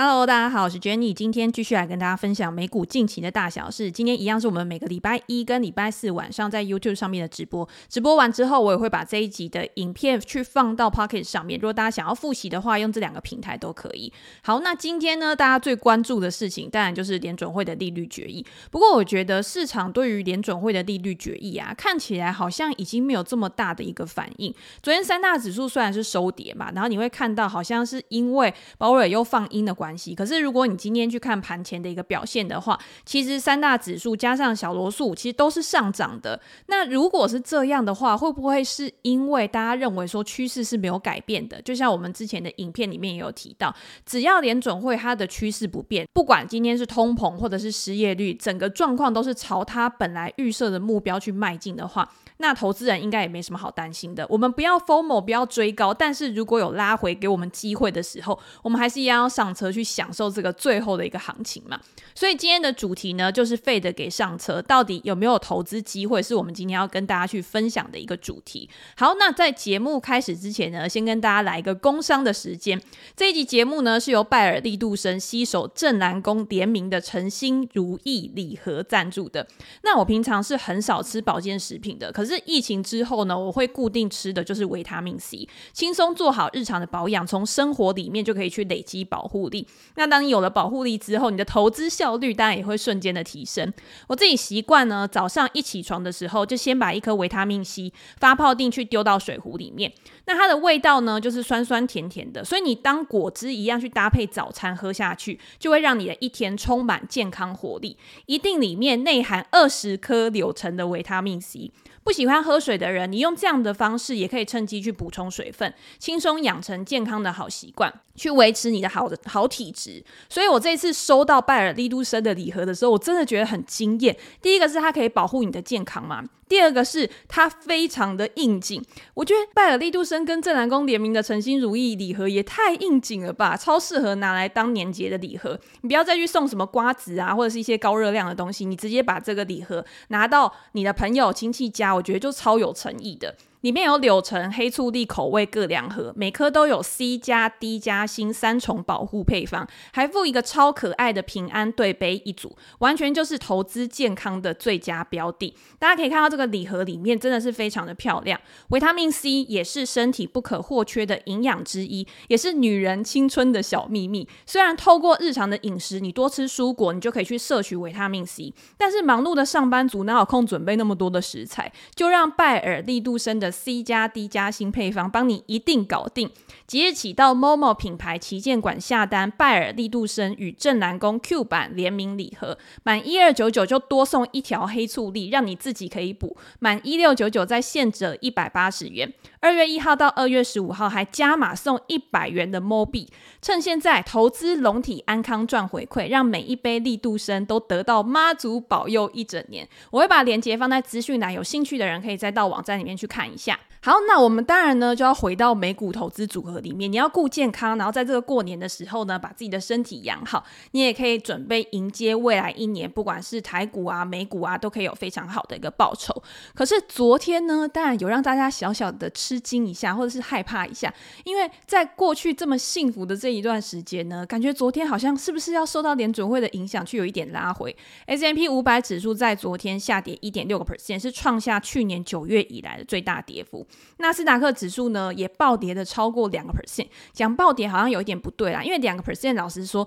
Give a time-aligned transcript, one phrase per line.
[0.00, 3.90] Hello，大家好，我是 Jenny，今天继续来跟大家分享美股近期的大小事。
[3.90, 7.68] 今天一样是我们每个礼拜一跟礼拜四晚上在 YouTube 上面的直播。
[7.88, 11.58] 直播完之后，我也会把这一集的影片去放到 Pocket 上面。
[11.58, 14.12] 如果大家想要复习的话，用这两个平台都可以。
[14.44, 18.46] 好，那今天呢，大家最关注的事情当然就是联准会的利率决议。
[18.70, 24.54] 不过，我觉得市场对于联准会的利率决议啊，看起来好像已经没有这么大的一个反应。
[24.80, 29.87] 昨天三大指数虽然是收跌嘛，然后你会看到好像是因为鲍威尔又放鹰的关。
[29.88, 36.38] 关系，可是如果你今天去看盘前的一个表现的话，其实三大指数加上小罗素其实都是上涨的。
[36.66, 41.62] 那如果是这样的话，会不会是因为大家认为说趋势是没有改变的？
[41.62, 43.74] 就像我们之前的影片里面也有提到，
[44.04, 52.06] 只要联准会它的趋势不变，不管今天是通膨或者是失业率，整个状况都是朝它本来预设的目标去迈进的话。
[52.40, 54.24] 那投资人应该也没什么好担心的。
[54.28, 61.80] 我们不要 FOMO，不要追高，但是如果有拉回给我们机会的时候，我们还是一样要上车去去享受这个最后的一个行情嘛。
[62.14, 68.70] 所以今天的主题呢，就是 Fed 给上车，到底有没有投资机会，是我们今天要跟大家去分享的一个主题。
[68.96, 72.80] 好，那在节目开始之前呢，先跟大家来一个工商的时间。
[73.16, 79.46] 这一集节目呢，是由拜尔利杜森携手正南宫联名的诚心如意礼盒赞助的。
[79.82, 82.28] 那我平常是很少吃保健食品的，可。
[82.28, 89.66] 是疫情之后呢，我会固定吃的就是维他命 C，轻松做好日常的保养，从生活里面就可以去累积保护力。
[89.94, 93.72] 那当你有了保护力之后，你的投资效率当然也会瞬间的提升。
[94.06, 99.92] 我自己习惯呢，早上一起床的时候，就先把一颗维他命 C 发泡錠去丢到水壶里面。
[100.26, 107.96] 那它的味道呢，就是酸酸甜甜的，所以你当果汁一样去搭配早餐喝下去，就会让你的一天充满健康活力。
[108.26, 111.72] 一定里面内含二十颗柳橙的维他命 C。
[112.08, 120.02] 不喜欢喝水的人，你用这样的方式也可以趁机去补充水分，轻松养成健康的好习惯，去维持你的好的好体质。
[120.26, 124.16] 所以我这一次收到拜尔利都森的礼盒的时候，我真的觉得很惊艳。
[124.40, 126.24] 第一个是它可以保护你的健康嘛。
[126.48, 128.82] 第二个是它非常的应景，
[129.14, 135.60] 我觉得拜尔利杜森跟正南宫联名的诚心如意礼盒也太应景了吧，超适合拿来当年节的礼盒。
[135.82, 143.36] 你不要再去送什么瓜子啊，或者是一些高热量的东西，你直接把这个礼盒拿到你的朋友亲戚家，我觉得就超有诚意的。
[143.62, 155.56] 里面有柳橙、黑醋栗口味各两盒，每颗都有 C 加 D 加锌三重保护配方，还附一个超可爱的平安对杯一组，完全就是投资健康的最佳标的。
[155.80, 164.28] 大家可以看到这个礼盒里面真的是非常的漂亮，维他命 C 也是身体不可或缺的营养之一，也是女人青春的小秘密。
[164.46, 171.72] 虽然透过日常的饮食，你多吃蔬果，你就可以去摄取维他命 C，但是忙碌的上班族哪有空准备那么多的食材？
[171.96, 173.47] 就让拜尔利杜森的。
[173.50, 176.30] C 加 D 加新配方，帮你一定搞定。
[176.66, 186.36] 即日起到 Momo 品牌旗舰馆下单，拜尔利度生与正南宫 Q 版联名礼盒，满一二九九就多送一条黑醋栗，让你自己可以补。
[186.58, 189.12] 满一六九九再现折一百八十元。
[189.40, 193.08] 二月一号到二月十五号还加码送一百元的 Mo 币，
[193.40, 199.66] 趁现在投资龙体安康赚回馈，让每一杯利度生都得到妈祖保佑一整年。
[199.90, 203.67] 我会把链接放在资讯栏，有兴趣的人可以再到网站里面去看一下。
[203.80, 216.12] 好，那我们当然呢就要回到美股投资组合里面，你要顾健康，然后在这个过年的时候呢，把自己的身体养好，你也可以准备迎接未来一年，不管是台股啊、美股啊，都可以有非常好的一个报酬。
[216.54, 220.92] 可是昨天呢，当然有让大家小小的吃惊一下，或者是害怕一下，
[221.24, 227.74] 因为在过去这么幸福的这一段时间呢，感觉昨天好像是不是要受到联准会的影响，去有一点拉回。
[228.06, 233.64] S M P 五百指数在昨天下跌一点六个 percent，是创下去年九月以来的最大跌幅。
[233.98, 239.86] 纳斯达克指数呢也暴跌的超过两个 percent，讲暴跌好像有一点不对啦，因为两个 percent 老实说，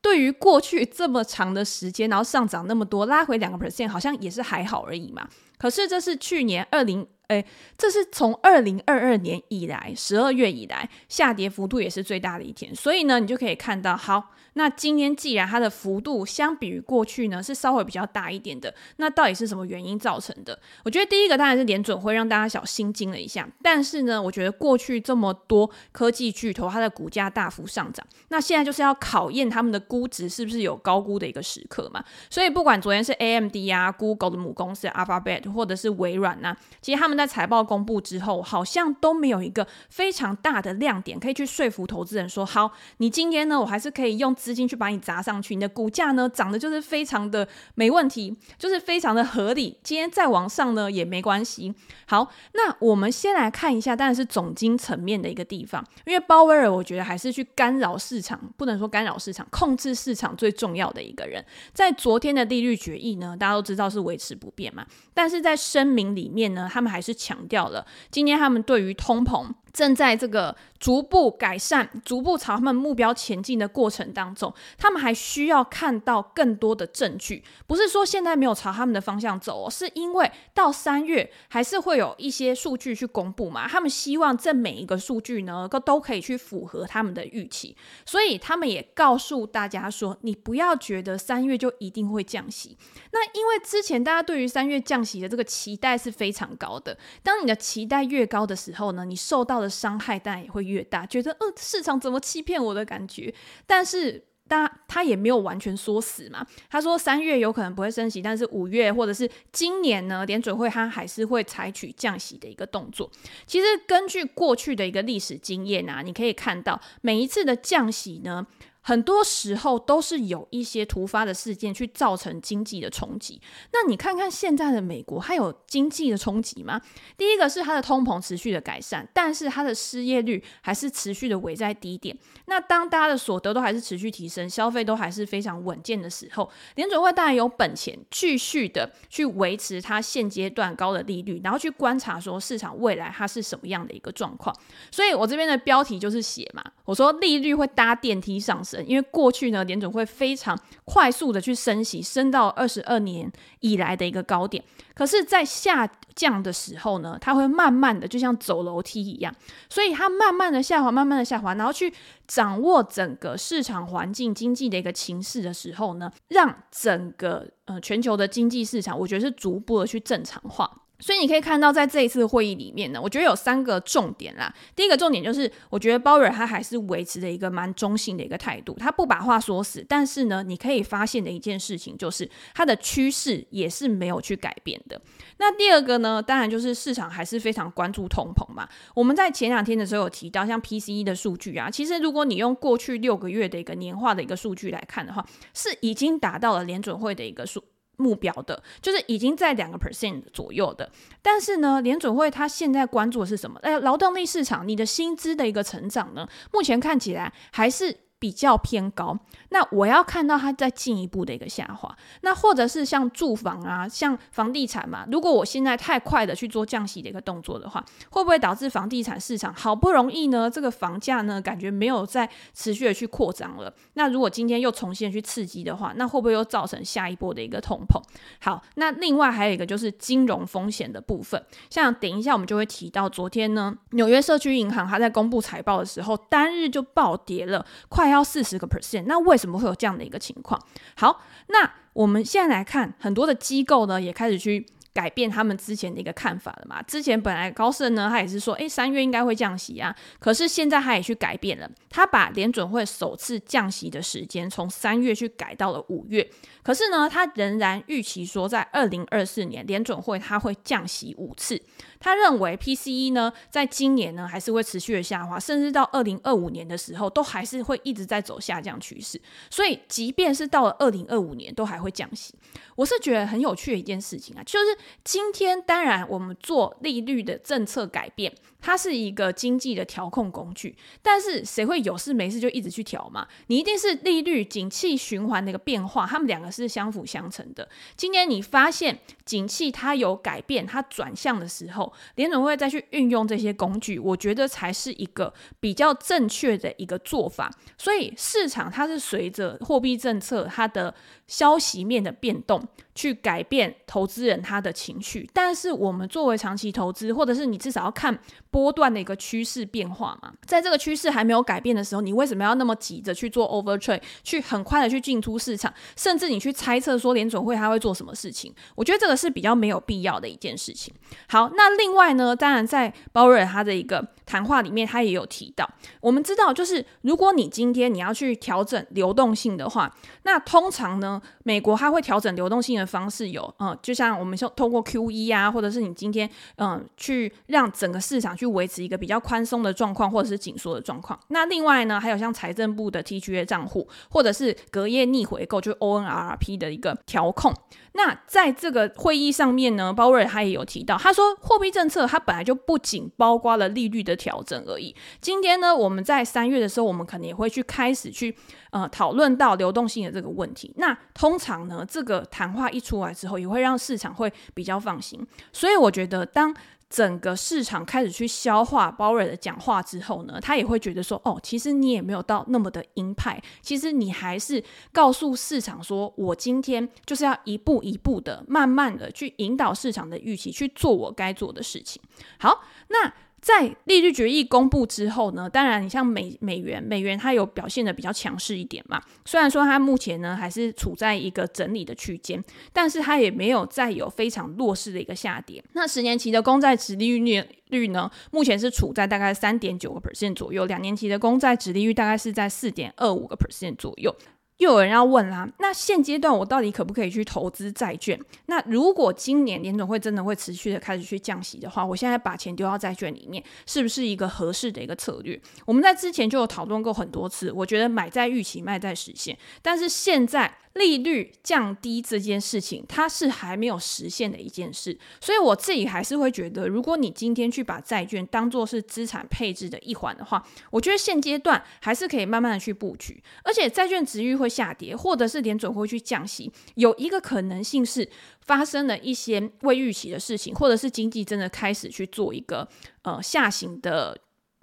[0.00, 5.28] 对于过去这么长的时间，然后上涨那么多，拉回两个 percent 好像也是还好而已嘛。
[5.58, 7.06] 可是这是去年二零。
[7.28, 7.44] 诶，
[7.78, 20.58] 这是从二零二二年以来十二月以来下跌幅度也是最大的一天，所以呢，你就可以看到，好，那今天既然它的幅度相比于过去呢是稍微比较大一点的，那到底是什么原因造成的？
[20.84, 51.74] 我觉得第一个当然是联准会让大家小心惊了一下，但是呢，我觉得过去这么多科技巨头它的股价大幅上涨，那现在就是要考验他们的估值是不是有高估的一个时刻嘛，所以不管昨天是 AMD 啊、Google 的母公司 Alphabet 或者是微软呐、其实他们在在财报公布之后，好像都没有一个非常大的亮点可以去说服投资人说，好，你今天呢，我还是可以用资金去把你砸上去，你的股价呢涨得就是非常的没问题，就是非常的合理，今天再往上呢也没关系。
[52.06, 61.42] 好，那我们先来看一下，当然是总经层面的一个地方，因为鲍威尔我觉得还是去干扰市场，不能说干扰市场，控制市场最重要的一个人，
[61.72, 64.84] 在昨天的利率决议呢，大家都知道是维持不变嘛，
[65.14, 69.52] 但是在声明里面呢，他们还是强调了今天他们对于通膨。
[69.74, 77.42] 正在这个逐步改善、逐步朝他们目标前进的过程当中，他们还需要看到更多的证据。
[77.66, 83.66] 不是说现在没有朝他们的方向走哦，是因为到三月还是会有一些数据去公布嘛。
[83.66, 87.76] 他们希望这每一个数据呢，都都可以去符合他们的预期。
[88.06, 92.78] 所以他们也告诉大家说，你不要觉得三月就一定会降息。
[93.10, 96.96] 那因为之前大家对于三月降息的这个期待是非常高的。
[97.24, 103.34] 当你的期待越高的时候呢，你受到的伤害当然也会越大，觉得呃市场怎么欺骗我的感觉，
[103.66, 106.46] 但是他他也没有完全说死嘛。
[106.68, 113.10] 他说三月有可能不会升息，但是五月或者是今年呢，联准会他还是会采取降息的一个动作。
[113.46, 118.46] 其实根据过去的一个历史经验啊，你可以看到每一次的降息呢。
[118.86, 123.40] 很多时候都是有一些突发的事件去造成经济的冲击。
[123.72, 126.78] 那你看看现在的美国，它有经济的冲击吗？
[127.16, 132.14] 第一个是它的通膨持续的改善，但是它的失业率还是持续的围在低点。
[132.44, 144.54] 那当大家的所得都还是持续提升，消费都还是非常稳健的时候，联准会当然有本钱继续的去维持它现阶段高的利率，然后去观察说市场未来它是什么样的一个状况。
[144.90, 148.73] 所以我这边的标题就是写嘛，我说利率会搭电梯上升。
[148.82, 153.30] 因为过去呢，联总会非常快速的去升息，升到二十二年
[153.60, 154.62] 以来的一个高点。
[154.94, 159.34] 可是，在下降的时候呢，它会慢慢的，就像走楼梯一样，
[159.68, 161.92] 所以它慢慢的下滑，慢慢的下滑，然后去
[162.28, 170.70] 掌握整个市场环境、经济的一个情势的时候呢，让整个呃全球的经济市场，我觉得是逐步的去正常化。
[171.04, 174.50] 所以你可以看到，在这一次会议里面呢，我觉得有三个重点啦。
[174.74, 179.84] 第一个重点就是，我觉得鲍威尔他还是维持着一个蛮中性的一个态度，他不把话说死。
[179.86, 184.98] 但是呢，你可以发现的一件事情就是，他的趋势也是没有去改变的。
[185.36, 188.66] 那第二个呢，当然就是市场还是非常关注通膨嘛。
[188.94, 195.22] 我们在前两天的时候有提到，像 PCE 的数据啊，其实如果你用过去六个月的一个年化的一个数据来看的话，
[195.52, 197.62] 是已经达到了联准会的一个数。
[197.96, 200.90] 目标的，就是已经在两个 percent 左右的，
[201.22, 203.58] 但是呢，联准会它现在关注的是什么？
[203.62, 208.03] 哎，劳动力市场，你的薪资的一个成长呢，目前看起来还是。
[208.18, 209.18] 比较偏高，
[209.50, 223.70] 那我要看到它再进一步的一个下滑，那或者是像住房啊，像房地产嘛，如果我现在太快的去做降息的一个动作的话，会不会导致房地产市场好不容易呢，这个房价呢，感觉没有再持续的去扩张了？
[223.92, 228.00] 那如果今天又重新去刺激的话，那会不会又造成下一波的一个通膨？
[228.40, 238.03] 好，那另外还有一个就是金融风险的部分，像等一下我们就会提到，昨天呢，纽约社区银行它在公布财报的时候，单日就暴跌了，快。
[238.08, 240.60] 要四十个 percent，那为什么会有这样的一个情况？
[240.96, 246.80] 好，那我们现在来看，很多的机构呢也开始去改变他们之前的一个看法了嘛。
[246.82, 256.28] 之前本来高盛呢，他也是说，诶，三月应该会降息啊，可是现在他也去改变了，他把联准会首次降息的时间从三月去改到了五月。
[256.64, 261.60] 可是呢，他仍然预期说，在二零二四年联准会他会降息五次。
[262.00, 269.20] 他认为 PCE 呢，在今年呢还是会持续的下滑，甚至到二零二五年的时候，都还是会一直在走下降趋势。
[269.50, 272.34] 所以，即便是到了二零二五年，都还会降息。
[272.76, 278.34] 我是觉得很有趣的一件事情啊，就是今天当然我们做利率的政策改变，
[278.66, 283.28] 它是一个经济的调控工具，但是谁会有事没事就一直去调嘛？
[283.48, 287.68] 你一定是利率景气循环的一个变化，他们两个是相辅相成的。
[287.94, 297.50] 今天你发现景气它有改变，它转向的时候，联准会再去运用这些工具，我觉得才是一个比较正确的一个做法。
[297.76, 300.94] 所以市场它是随着货币政策它的
[301.26, 302.66] 消息面的变动。
[302.94, 308.16] 去改变投资人他的情绪，但是我们作为长期投资，或者是你至少要看
[308.52, 310.32] 波段的一个趋势变化嘛。
[310.46, 318.54] 在这个趋势还没有改变的时候，你为什么要那么急着去做 overtrade，去很快的去进出市场，甚至你去猜测说联准会他会做什么事情？
[318.76, 320.94] 我觉得这个是比较没有必要的一件事情。
[321.28, 325.68] 好，那另外呢，当然在鲍瑞尔他的一个谈话里面，他也有提到，
[326.00, 341.18] 我们知道，就是如果你今天你要去调整流动性的话，那通常呢，美国它会调整流动性的方式有，嗯，就像我们说通过 QE 啊，或者是你今天嗯去让整个市场去维持一个比较宽松的状况，或者是紧缩的状况。
[341.28, 347.54] 那另外呢，还有像财政部的 TGA 账户，或者是隔夜逆回购，就是 O N R P 的一个调控。
[347.96, 354.94] 那在这个会议上面呢，鲍威尔他也有提到，他说货币政策它本来就不仅包括了利率的调整而已。
[355.20, 358.34] 今天呢，我们在三月的时候，我们可能也会去开始去
[358.72, 360.74] 呃讨论到流动性的这个问题。
[360.76, 365.26] 那通常呢，这个谈话一出来之后，也会让市场会比较放心。
[365.52, 366.54] 所以我觉得当。
[366.90, 382.00] 整个市场开始去消化鲍威尔的讲话之后呢，他也会觉得说，哦，其实你也没有到那么的鹰派，其实你还是告诉市场说，我今天就是要一步一步的、慢慢的去引导市场的预期，去做我该做的事情。
[382.38, 383.12] 好，那。
[383.44, 388.98] 在利率决议公布之后呢，当然你像美美元，美元它有表现得比较强势一点嘛。
[389.26, 395.62] 虽然说它目前呢还是处在一个整理的区间，但是它也没有再有非常弱势的一个下跌。
[395.74, 404.14] 那十年期的公债殖利率率呢，目前是处在大概三点九个 percent 左右，两年期的公债殖利率大概是在四点二五个 percent 左右。
[404.58, 408.18] 又有人要问啦，那现阶段我到底可不可以去投资债券？
[408.46, 415.40] 那如果今年联总会真的会持续的开始去降息的话，我现在把钱丢到债券里面，是不是一个合适的一个策略？
[415.66, 420.58] 我们在之前就有讨论过很多次，我觉得买在预期，卖在实现，但是现在。
[420.74, 433.22] 利率降低这件事情，它是还没有实现的一件事，所以我自己还是会觉得，如果你今天去把债券当做是资产配置的一环的话，我觉得现阶段还是可以慢慢的去布局。
[433.44, 438.08] 而且债券值域会下跌，或者是联准会去降息，有一个可能性是
[438.40, 442.68] 发生了一些未预期的事情，或者是经济真的开始去做一个
[443.02, 444.18] 呃下行的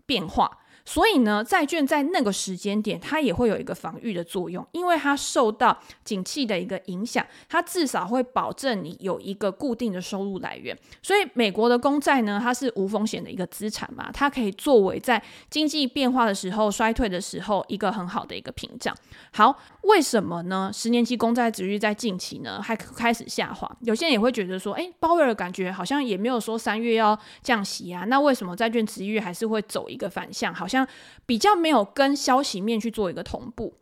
[0.05, 0.57] 变化。
[0.91, 10.77] 所以呢，债券在那个时间点，它也会有一个防御的作用，因为它受到景气的一个影响，它至少会保证你有一个固定的收入来源。
[11.01, 18.93] 所以，美国的公债呢，它是无风险的一个资产嘛，它可以作为在经济变化的时候、衰退的时候一个很好的一个屏障。
[19.31, 20.69] 好，为什么呢？
[20.73, 23.77] 十年期公债殖利率在近期呢还开始下滑？
[23.83, 30.53] 有些人也会觉得说，诶，鲍威尔感觉好像也没有说三月要降息啊，那为什么债券殖利率还是会走一个反向？
[30.53, 30.80] 好像
[31.25, 33.77] 比较没有跟消息面去做一个同步。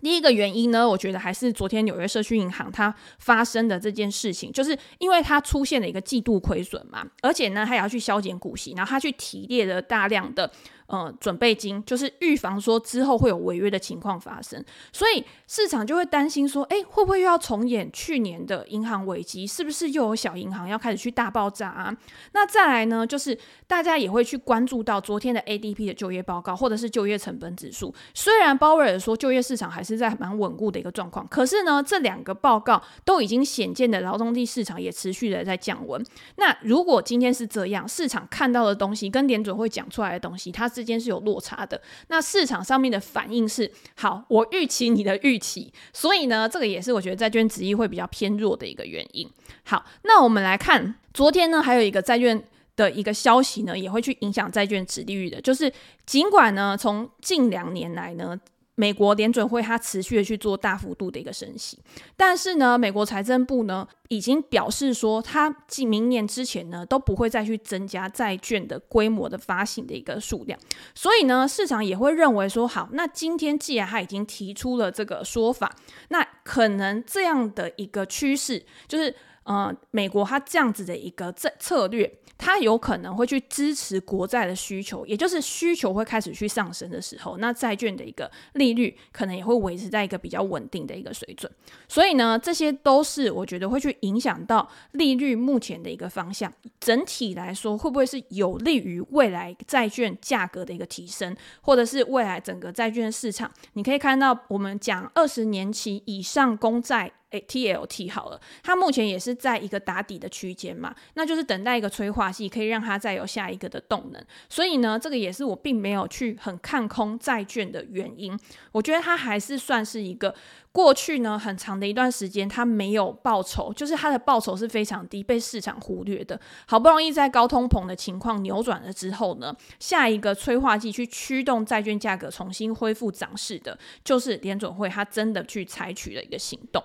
[0.00, 10.50] 第一个原因呢，我觉得还是昨天纽约社区银行它发生的这件事情，就是因为它出现了一个季度亏损嘛，而且呢，它也要去削减股息，然后它去提列了大量的。
[10.88, 19.46] 呃，准备金就是预防说之后会有违约的情况发生，所以市场就会担心说，诶，会不会又要重演去年的银行危机？
[19.46, 21.94] 是不是又有小银行要开始去大爆炸啊？
[22.32, 27.94] 那再来呢，就是大家也会去关注到昨天的 ADP 的就业报告，或者是就业成本指数。
[28.14, 36.02] 虽然鲍威尔说就业市场还是在蛮稳固的一个状况，可是呢，这两个报告都已经显见的劳动力市场也持续的在降温。
[36.36, 49.28] 那如果今天是这样，市场看到的东西跟联准会讲出来的东西，它之间是有落差的，那市场上面的反应是好，我预期你的预期，所以呢，这个也是我觉得债券值益会比较偏弱的一个原因。
[49.64, 52.40] 好，那我们来看昨天呢，还有一个债券
[52.76, 55.72] 的一个消息呢，也会去影响债券值利率的，就是
[56.06, 58.38] 尽管呢，从近两年来呢。
[58.78, 61.76] 美国联准会它持续的去做大幅度的一个升息，
[62.16, 70.56] 但是呢，美国财政部呢已经表示说，它今明年之前呢都不会再去增加债券的规模的发行的一个数量，
[70.94, 75.74] 所以呢，市场也会认为说，好，那今天既然他已经提出了这个说法，
[76.10, 79.12] 那可能这样的一个趋势就是。
[79.44, 91.50] 呃，美国它这样子的一个策策略，它有可能会去支持国债的需求，也就是需求会开始去上升的时候，那债券的一个利率可能也会维持在一个比较稳定的一个水准。
[91.88, 96.50] 所以呢，这些都是我觉得会去影响到利率目前的一个方向。
[96.78, 103.52] 整体来说，会不会是有利于未来债券价格的一个提升，或者是未来整个债券市场？
[103.72, 107.12] 你可以看到，我们讲二十年期以上公债。
[107.30, 114.24] 诶，TLT 好了，它目前也是在一个打底的区间嘛，那就是等待一个催化剂，可以让它再有下一个的动能。
[114.48, 118.38] 所以呢，这个也是我并没有去很看空债券的原因。
[118.72, 120.34] 我觉得它还是算是一个
[120.72, 126.40] 过去呢很长的一段时间，它没有报酬，就是它的报酬是非常低，被市场忽略的。
[126.66, 136.82] 好不容易在高通膨的情况扭转了之后呢，下一个催化剂去驱动债券价格重新恢复涨势的，就是联准会它真的去采取了一个行动。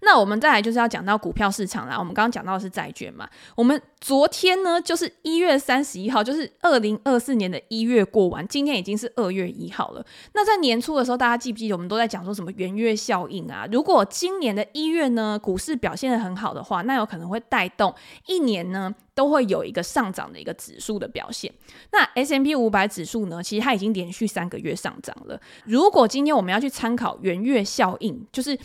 [0.00, 1.98] 那我们再来就是要讲到股票市场啦。
[1.98, 3.28] 我们刚刚讲到的是债券嘛。
[3.54, 10.04] 我们昨天呢，就是一月三十一号，就是二零二四年的一月过完，今天已经是二月一号了。
[10.34, 13.66] 那在年初的时候，大家记不记得我们都在讲说什么元月效应啊？
[13.70, 17.94] 如果今年的一月呢，股市表现得很好的话，那有可能会带动
[18.26, 21.52] 一年呢都会有一个上涨的一个指数的表现。
[21.92, 25.40] 那 S M P 五百指数呢，其实它已经连续三个月上涨了。
[25.64, 28.58] 如果今天我们要去参考元月效应，就是。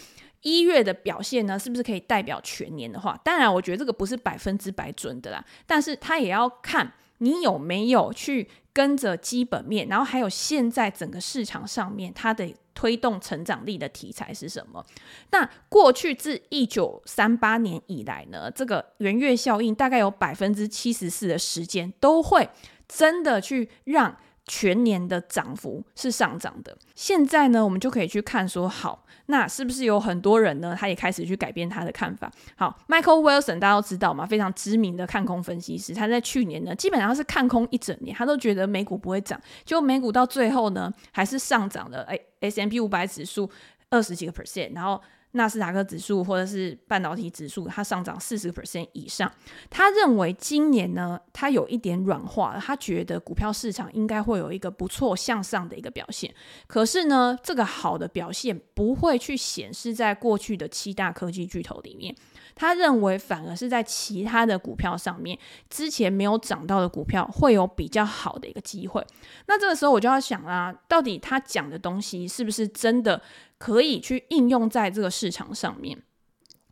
[0.45, 3.19] 一月的表现呢，是不是可以代表全年的话？
[3.23, 5.43] 当然，我觉得这个不是百分之百准的啦。
[5.65, 14.85] 但是它也要看你有没有去跟着基本面，然后还有现在整个市场上面它的推动成长力的题材是什么？
[15.31, 22.47] 那过去自一九三八年以来呢，这个元月效应大概有百分之七十四的时间都会
[22.87, 26.77] 真的去让全年的涨幅是上涨的。
[26.93, 29.05] 现在呢，我们就可以去看说好。
[29.27, 30.77] 那是不是有很多人呢？
[30.79, 32.31] 他也开始去改变他的看法。
[32.55, 35.95] 好，Michael Wilson 大家都知道嘛，非常知名的看空分析师。
[35.95, 39.41] 他在去年呢，基本上是看空一整年，他都觉得美股不会涨。
[39.63, 42.03] 结果美股到最后呢，还是上涨了。
[42.03, 43.49] 哎，S&P 五百指数
[43.89, 45.01] 二十几个 percent，然后。
[45.35, 49.31] 纳斯达克指数或者是半导体指数，它上涨四十 percent 以上。
[49.69, 52.57] 他认为今年呢，他有一点软化。
[52.59, 56.33] 他觉得股票市场应该会有一个不错向上的一个表现。
[56.67, 62.15] 可是呢，这个好的表现不会去显示在过去的七大科技巨头里面。
[62.55, 65.37] 他认为反而是在其他的股票上面，
[65.69, 69.05] 之前没有涨到的股票会有比较好的一个机会。
[69.47, 73.21] 那这个时候我就要想啊，到底他讲的东西是不是真的？
[73.57, 75.97] 可以去应用在这个市场上面。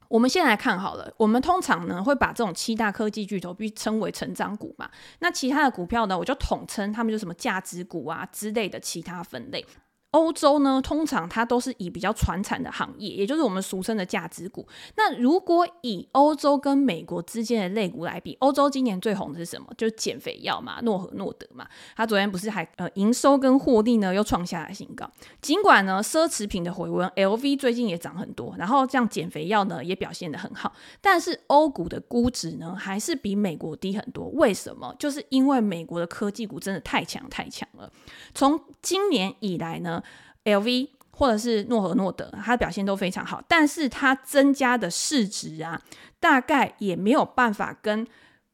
[0.09, 4.91] 我们先来看好了，我们通常呢会把这种七大科技巨头被称为成长股嘛。
[5.19, 9.65] 那其他的股票呢，我就统称他们就什么价值股啊之类的其他分类。
[10.13, 14.67] 欧洲呢，通常它都是以比较传产的行业，也就是我们俗称的价值股。
[14.95, 19.67] 那如果以欧洲跟美国之间的类股来比，欧洲今年最红的是什么？
[19.75, 21.67] 就是减肥药嘛，诺和诺德嘛。
[21.95, 25.09] 它昨天不是还呃营收跟获利呢又创下了新高。
[25.41, 30.73] 尽管呢奢侈品的回温，LV 最近也涨很多，然后这样减肥药呢也表现得很好。
[31.01, 34.27] 但是欧股的估值呢还是比美国低很多。
[34.35, 34.95] 为什么？
[34.99, 37.91] 就是因为美国的科技股真的太强太强了。
[38.35, 40.01] 从今年以来呢。
[40.45, 45.81] LV 或者是诺和诺德，它的表现都非常好，但是它增加的市值啊，
[46.19, 48.05] 大概也没有办法跟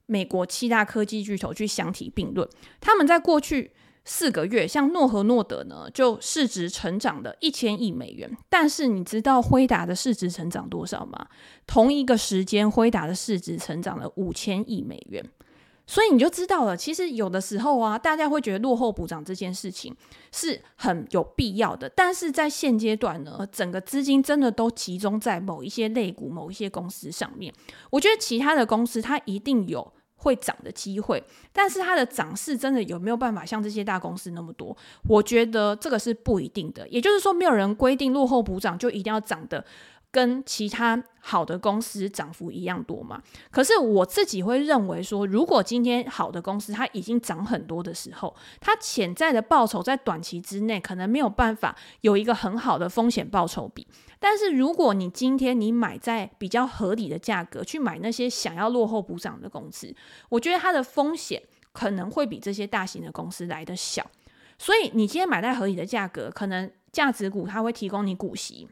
[0.05, 2.47] 美国七大科技巨头去相提并论。
[2.81, 3.71] 他们在过去
[4.03, 11.27] 四个月，像诺和诺德呢，就市值成长了一千亿美元，但是你知道辉达的市值成长多少吗？
[11.67, 15.23] 同一个时间，辉达的市值成长了五千亿美元。
[15.89, 19.91] 所以你就知道了，其实有的时候啊，大家会觉得落后补涨这件事情
[20.31, 27.51] 是很有必要的，但是在现阶段呢，整个资金真的都集中在某一些类股、某一些公司上面。
[27.89, 34.77] 我觉得其他的公司它一定有会涨的机会，但是它的涨势真的有没有办法像这些大公司那么多？
[35.07, 36.87] 我觉得这个是不一定的。
[36.89, 39.65] 也就是说，没有人规定落后补涨就一定要涨的。
[40.11, 43.21] 跟其他好的公司涨幅一样多嘛？
[43.51, 53.87] 可是我自己会认为说，如果今天好的公司它已经涨很多的时候，它潜在的报酬在短期之内可能没有办法有一个很好的风险报酬比。
[54.19, 59.95] 但是如果你今天你买在比较合理的价格去买那些想要落后补涨的公司，
[60.29, 61.41] 我觉得它的风险
[61.71, 64.09] 可能会比这些大型的公司来得小。
[64.57, 68.67] 所以你今天买在合理的价格，可能价值股它会提供你股息。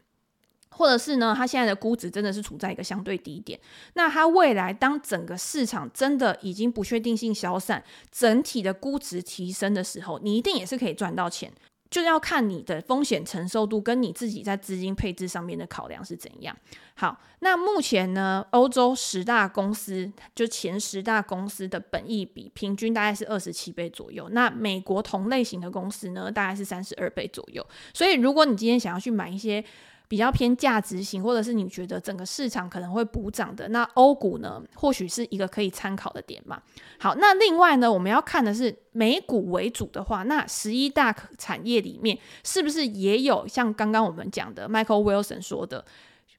[0.78, 3.60] 或者是呢，它现在的估值真的是处在一个相对低点。
[3.96, 11.52] 那它未来当整个市场真的已经不确定性消散，整体的估值提升的时候，你一定也是可以赚到钱。
[11.90, 16.54] 就要看你的风险承受度跟你自己在资金配置上面的考量是怎样。
[16.96, 24.28] 好，那目前呢，欧洲十大公司就前十大公司的本益比平均大概是二十七倍左右。
[24.34, 27.66] 那美国同类型的公司呢，大概是三十二倍左右。
[27.94, 29.64] 所以如果你今天想要去买一些，
[30.08, 36.62] 比较偏价值型，或者是你觉得整个市场可能会补涨的，那欧股呢，或许是一个可以参考的点嘛。
[37.00, 45.84] 好，那另外呢，我们要看的是美股为主的话，那十一大产业里面是不是也有像刚刚我们讲的 Michael Wilson 说的？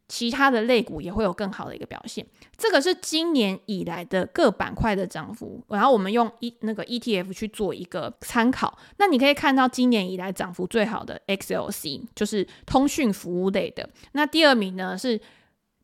[0.08, 8.78] 其他的类股也会有更好的一个表现，这个是今年以来的各板块的涨幅，然后我们用一那个 ETF 去做一个参考。
[8.96, 15.20] 那你可以看到今年以来涨幅最好的 XLC 就是通讯服务类的，那第二名呢是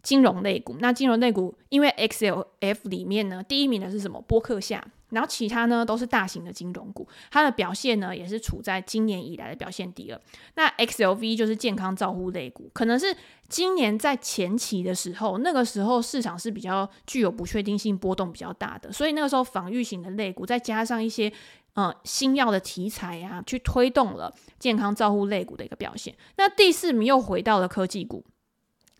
[0.02, 0.76] 金融类股。
[0.80, 4.22] 那金融类股因为 XLF 里面呢，第一名的是什么？
[4.22, 4.82] 波克夏。
[5.14, 10.20] 然后其他呢都是大型的金融股，它的表现呢也是处在今年以来的表现第二。
[10.56, 13.16] 那 XLV 就是健康照护类股，可能是
[13.48, 21.32] 今年在前期的时候，那个时候市场是比较具有不确定性、波动比较大的，所以那个时候防御型的类股再加上一些
[21.74, 26.14] 呃新药的题材啊，去推动了健康照护类股的一个表现。
[26.36, 28.24] 那第四名又回到了科技股。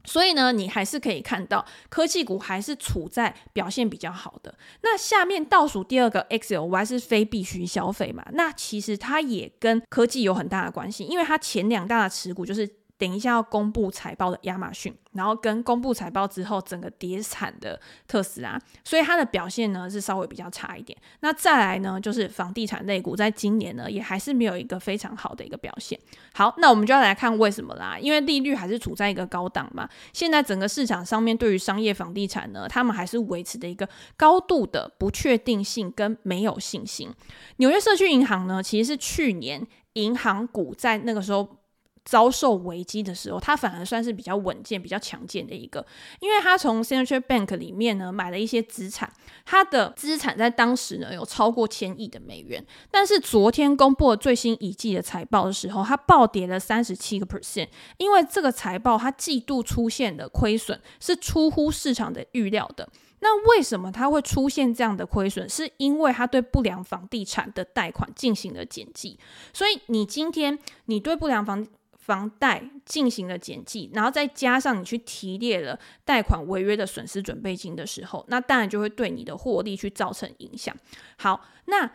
[0.05, 4.55] 所以呢，你还是可以看到科技股还是处在表现比较好的。
[4.83, 8.25] 那下面倒数第二个 XLY 是非必需消费嘛？
[8.33, 12.69] 那其实它也跟科技有很大的关系，因为它前两大持股就是。
[12.97, 20.97] 等一下要公布财报的亚马逊，然后跟公布财报之后整个跌惨的特斯拉，所以它的表现呢是稍微比较差一点。
[21.21, 25.99] 那再来呢，就是房地产类股，在今年呢也还是没有一个非常好的一个表现。
[26.33, 29.89] 好，那我们就要来看为什么啦，因为利率还是处在一个高档嘛。
[30.13, 37.13] 现在整个市场上面对于商业房地产呢，他们还是维持的一个高度的不确定性跟没有信心。
[37.57, 41.57] 纽约社区银行呢，其实是去年银行股在那个时候。
[42.05, 45.85] 遭受危机的时候，它反而算是比较稳健、比较强健的一个，
[46.21, 49.11] 因为它从 Central Bank 里面呢买了一些资产，
[49.45, 62.89] 它的资产在当时呢有超过千亿的美元，但是昨天公布了最新一季的财报的时候，它暴跌了三十七个 percent，因为这个财报它季度出现的亏损是出乎市场的预料的。
[63.21, 65.49] 那为什么它会出现这样的亏损？
[65.49, 69.19] 是因为它对不良房地产的贷款进行了减记，
[69.55, 71.67] 所以你今天你对不良房
[72.05, 80.77] 房贷进行了减记，然后再加上你去提列了贷款违约的损失准备金的时候，那当然就会对你的获利去造成影响。
[81.17, 81.91] 好，那。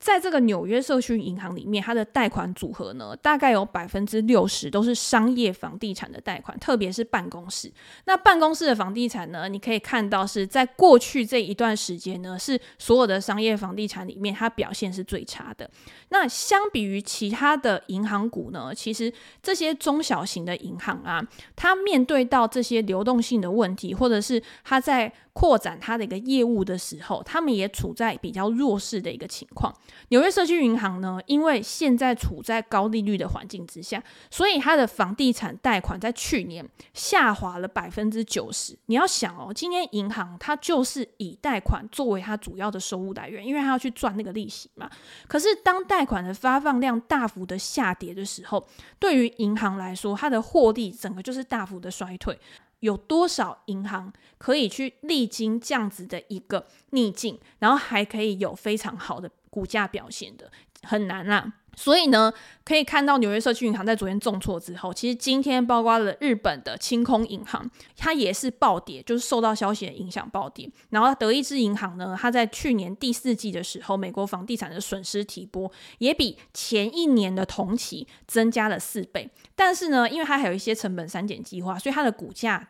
[0.00, 7.70] 在这个纽约社区银行里面，它的贷款组合呢，大概有百分之六十都是商业房地产的贷款，特别是办公室。
[8.06, 15.70] 那办公室的房地产呢，你可以看到是在过去这一段时间呢，是所有的商业房地产里面，它表现是最差的。
[16.08, 21.22] 那相比于其他的银行股呢，其实这些中小型的银行啊，
[21.54, 29.72] 它面对到这些流动性的问题，或者是它在扩展它的一个业务的时候，他们也处在比较弱势的一个情况。
[30.08, 38.76] 纽约社区银行呢，因为现在处在高利率的环境之下，所以它的房地产贷款在去年下滑了百分之九十。
[38.86, 44.90] 你要想哦，今天银行它就是以贷款作为它主要的收入来源，因为它要去赚那个利息嘛。
[45.28, 48.66] 可是当贷款的发放量大幅的下跌的时候，
[48.98, 52.38] 对于银行来说，它的获利整个就是大幅的衰退。
[52.80, 60.50] 有多少银行可以去历经这样子的一个逆境，然后还可以有非常好的股价表现的？
[60.82, 61.52] 很难啦。
[61.76, 62.32] 所以呢，
[62.64, 70.70] 可以看到纽约社区银行在昨天重挫之后，其实今天包括了日本的清空银行，它也是暴跌，就是受到消息的影响暴跌。
[70.90, 79.30] 然后德意志银行呢，它在去年第四季的时候，美国房地产的损失提拨也比前一年的同期增加了四倍。
[79.54, 82.68] 但是呢，因为它还有一些成本删减计划，所以它的股价。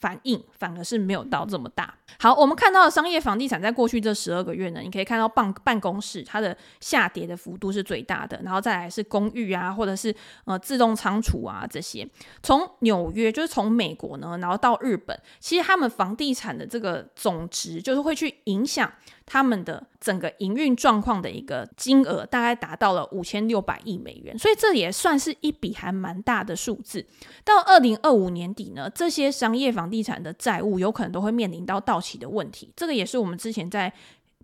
[0.00, 1.94] 反应反而是没有到这么大。
[2.18, 12.08] 好，我们看到的商业房地产在过去这十二个月呢，你可以看到办办公室它的下跌的幅度是最大的，然后再来是公寓啊，或者是呃自动仓储啊这些。
[12.42, 18.90] 从纽约就是从美国呢，然后到日本，其实他们房地产的这个总值就是会去影响。
[19.32, 27.06] 他们的整个营运状况的一个金额大概达到了五千六百亿美元，所以这也算是一笔还蛮大的数字。
[27.44, 32.72] 到二零二五年底呢，这些商业房地产的债务有可能都会面临到到期的问题。
[32.74, 33.92] 这个也是我们之前在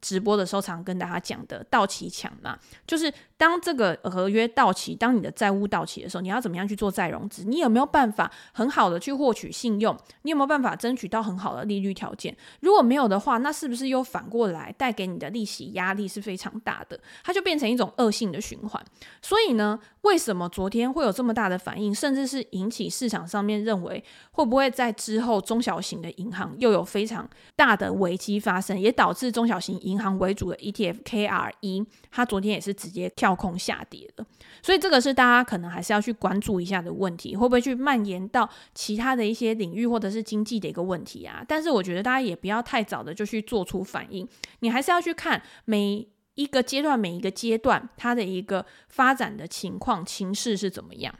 [0.00, 3.12] 直播的时候常跟大家讲的到期抢嘛，就是。
[3.38, 7.44] 当这个合约到期，当你的债务到期的时候，你要怎么样去做再融资？
[7.44, 9.94] 你有没有办法很好的去获取信用？
[10.22, 12.34] 你有没有办法争取到很好的利率条件？
[12.60, 16.98] 如果没有的话，那是不是又反过来带给你的利息压力是非常大的？
[17.22, 18.82] 它就变成一种恶性的循环。
[19.20, 33.25] 所以呢，为什么昨天会有这么大的反应，甚至是引起市场上面认为会不会在之后中小型的银行又有非常大的危机发生，也导致中小型银行为主的 ETF KRE，它昨天也是直接跳。
[33.26, 34.26] 跳空下跌了，
[34.62, 41.44] 所以这个是大家可能还是要去关注一下的问题，会不会去蔓延到其他的一些领域或者是经济的一个问题啊？
[41.48, 44.28] 但是我觉得大家也不要太早的就去做出反应，
[44.60, 51.12] 你还是要去看每一个阶段、每一个阶段它的一个发展的情况、情势是怎么样。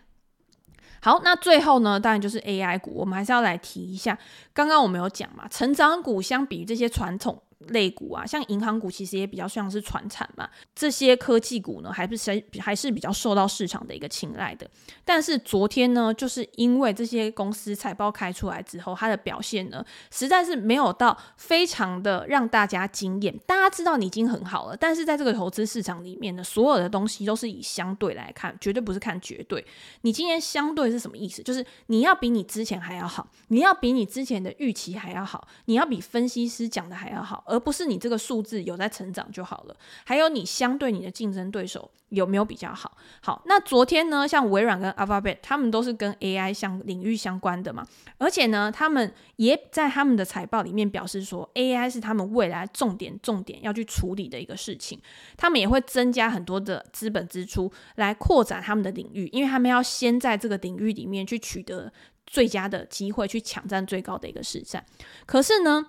[1.02, 4.16] 好，那最后呢，当然就是 AI 股，我们还是要来提一下。
[4.54, 14.68] 刚刚我们有讲嘛，成长股相比于这些传统类股啊，像银行股其实也比较像是传产嘛，这些科技股呢，还是还是比较受到市场的一个青睐的。
[15.04, 23.34] 但是昨天呢，就是因为这些公司财报开出来之后，它的表现呢，实在是没有到非常的让大家惊艳。
[23.46, 29.64] 大家知道你已经很好了，但是在这个投资市场里面呢，所有的东西都是以相对来看，绝对不是看绝对。
[30.02, 31.42] 你今天相对是什么意思？
[31.42, 37.44] 就是你要比你之前还要好，你要比你之前的预期还要好，你要比分析师讲的还要好。
[37.46, 42.96] 而不是你这个数字有在成长就好了，还有你相对你的竞争对手有没有比较好？
[43.20, 47.86] 好，那昨天呢，像微软跟 Alphabet，他们都是跟 AI 相领域相关的嘛，
[48.18, 55.00] 而且呢，他们也在他们的财报里面表示说，AI 是他们未来重点重点要去处理的一个事情，
[55.36, 61.92] 他们也会增加很多的资本支出来扩展他们的领域，因为他们要先在这个领域里面去取得
[62.26, 64.84] 最佳的机会，去抢占最高的一个市占。
[65.26, 65.84] 可是呢，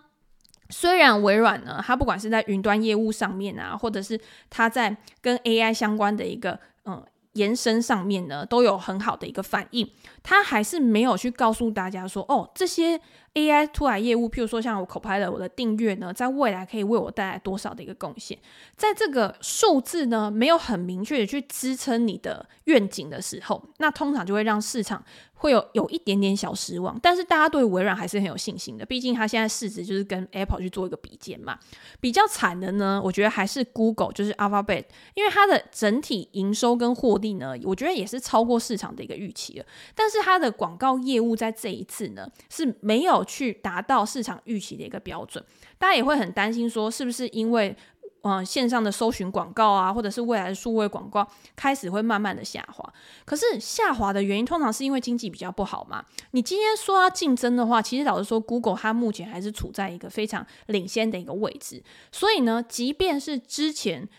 [0.70, 7.04] 虽然微软呢，它不管是在云端业务上面啊，或者是它在跟 AI 相关的一个嗯
[7.34, 9.88] 延伸上面呢，都有很好的一个反应，
[10.24, 13.00] 它还是没有去告诉大家说，哦，这些
[13.38, 18.38] AI 出来业务，譬如说像我 Copilot 我的订阅呢，在未来可以为我带来多少的一个贡献，
[18.76, 25.04] 在这个数字呢没有很明确的去支撑你的愿景的时候，那通常就会让市场。
[25.40, 31.60] 会有有一点点小失望，但是大家对微软还是很有信心的，毕竟它现在市值就是跟 Apple 去做一个比肩嘛。
[32.02, 39.66] 比较惨的呢，我觉得还是 Google，就是 Alphabet，因为它的整体营收跟获利呢，我觉得也是超过市场的一个预期了。
[39.94, 45.44] 但是它的广告业务在这一次呢，是没有去达到市场预期的一个标准，
[45.78, 47.76] 大家也会很担心说，是不是因为？
[48.24, 52.94] 嗯，线上的搜寻广告啊，或者是未来的数位广告，开始会慢慢的下滑。
[53.24, 56.04] 可是下滑的原因，通常是因为经济比较不好嘛。
[56.32, 61.82] 你今天说要竞争的话，其实老实说，Google 它目前还是处在一个非常领先的一个位置。
[62.12, 64.10] 所以呢，即便是之前。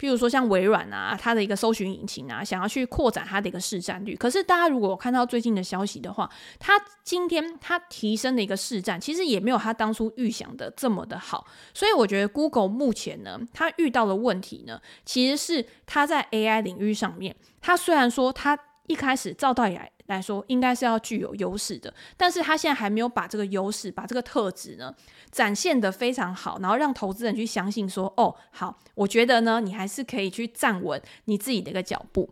[0.00, 4.16] 譬如说像微软啊，它的一个搜寻引擎啊，想要去扩展它的一个市占率。
[4.16, 11.46] 可是大家如果看到最近的消息的话，它今天它提升的一个市占，其实也没有它当初预想的这么的好。
[11.74, 18.58] 所以我觉得 Google 目前呢，它遇到的问题呢，其实是它在 AI 领域上面，它虽然说它
[18.90, 19.90] 一开始照道理来。
[20.10, 24.92] 来说应该是要具有优势的，但是他现在还没有把这个优势、把这个特质呢
[25.30, 32.28] 展现的非常好，然后让投资人去相信说，哦，好，我觉得呢，你还是可以去站稳你自己的一个脚步。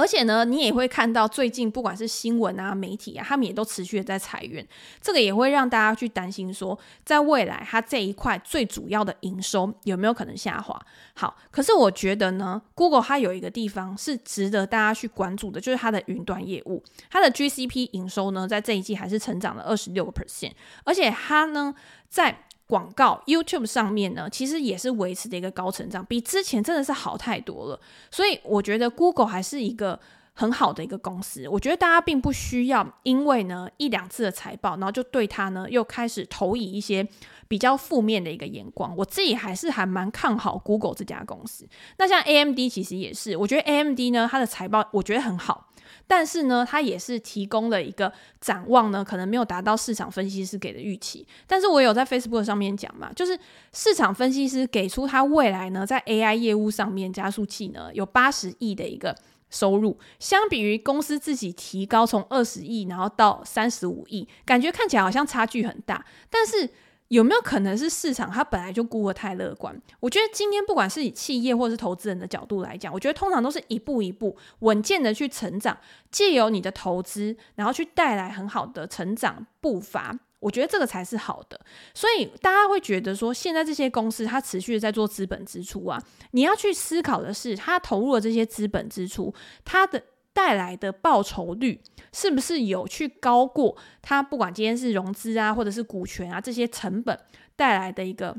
[0.00, 4.66] 而且呢，你也会看到最近不管是新闻啊、媒体啊，他们也都持续的在裁员，
[5.00, 10.80] 这个也会让大家去担心说，在未来它这一块最主要的营收有没有可能下滑？
[11.14, 20.52] 好，可是我觉得呢，Google 它有一个地方是值得大家去关注的，就是它的云端业务，它的 GCP 营收呢，在这一季还是成长了二十六个 percent，
[20.84, 21.74] 而且它呢
[22.08, 22.46] 在。
[22.70, 27.80] 广告 YouTube 上面呢，其实也是维持的一个高成长，比之前真的是好太多了。
[28.12, 29.98] 所以我觉得 Google 还是一个
[30.34, 31.48] 很好的一个公司。
[31.48, 37.06] 我觉得大家并不需要因为呢一两次的财报，然后就对它呢又开始投以一些
[37.48, 38.96] 比较负面的一个眼光。
[38.96, 41.68] 我自己还是还蛮看好 Google 这家公司。
[41.98, 45.66] 那像 AMD 其实也是，我觉得 AMD 呢它的财报我觉得很好。
[46.12, 51.24] 但是呢，它也是提供了一个展望呢，可能没有达到市场分析师给的预期。
[51.46, 53.38] 但是我有在 Facebook 上面讲嘛，就是
[53.72, 59.14] 市场分析师给出他未来呢，在 AI 业务上面加速器呢有八十亿的一个
[59.50, 66.68] 收入，相比于公司自己提高从二十亿然后到三十五亿，感觉看起来好像差距很大，但是。
[67.10, 69.76] 有没有可能是市场它本来就估得太乐观？
[69.98, 75.76] 我觉得今天不管是以企业或是投资人的角度来讲，我觉得通常都是一步一步稳健的去成长，
[76.12, 80.16] 借由你的投资，然后去带来很好的成长步伐。
[80.38, 81.60] 我觉得这个才是好的。
[81.92, 90.00] 所以大家会觉得说，现在这些公司它持续的在做资本支出啊，你要去思考的是，它投入了这些资本支出，它的。
[90.32, 91.80] 带来的报酬率
[92.12, 94.22] 是不是有去高过它？
[94.22, 97.18] 不管今天是融资啊，或者是股权啊，这些成本
[97.56, 98.36] 带来的一个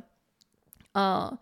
[0.93, 1.37] 呃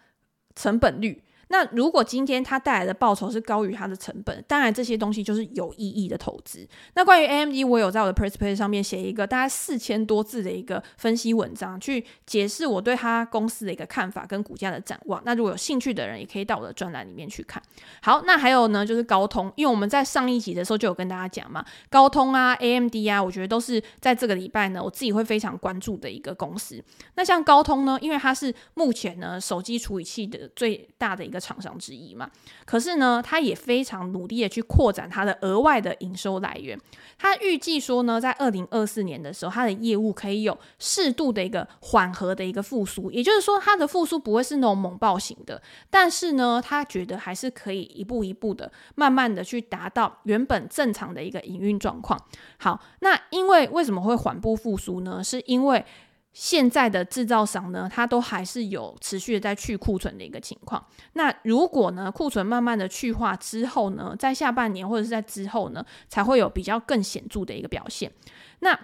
[0.55, 1.23] 成本率。
[1.51, 6.67] 那如果今天它带来的报酬是高于它的成本，当然这些东西就是有意义的投资。
[6.93, 15.19] 那关于 AMD，我有在我的 presplay 上面写一个大概四千多字的一个分析文章，去解释我对它公司的一个看法跟股价的展望。
[15.25, 17.61] 那如果有兴趣的人，也可以到我的专栏里面去看。
[18.03, 26.79] 好，那还有呢，就是高通，因为我们在上一集的时候就有跟大家讲嘛，高通啊、AMD 啊，我觉得都是在这个礼拜呢，我自己会非常关注的一个公司。
[27.15, 31.38] 那像高通呢，因为它是目前呢手机处理器的最大的一个。
[31.39, 32.29] 厂商之一嘛。
[32.65, 36.79] 可是呢，他也非常努力的去扩展他的额外的营收来源。
[37.17, 45.61] 他预计说呢，在二零二四年的时候，他的业务可以有适度的一个缓和的一个复苏，也就是说，他的复苏不会是那种猛爆型的。
[45.89, 52.19] 但是呢，他觉得还是可以一步一步的，慢慢的去达到原本正常的一个营运状况。
[52.57, 55.23] 好，那因为为什么会缓步复苏呢？
[55.23, 55.85] 是因为
[56.31, 60.85] 现在的制造商呢，它都还是有持续的在去库存的一个情况。
[61.13, 68.11] 那如果呢，库存慢慢的去化之后呢，在下半年或者是在之后呢，才会有比较更显著的一个表现。
[68.59, 68.79] 那